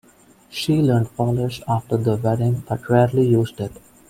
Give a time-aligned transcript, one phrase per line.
[0.49, 3.73] She learned Polish after the wedding but rarely used it.